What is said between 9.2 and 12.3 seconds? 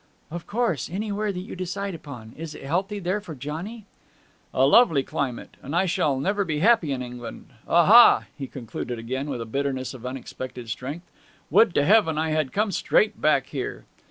with a bitterness of unexpected strength, 'would to Heaven